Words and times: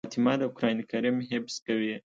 فاطمه 0.05 0.33
د 0.39 0.43
قرآن 0.55 0.77
کريم 0.91 1.17
حفظ 1.29 1.55
کوي. 1.65 1.93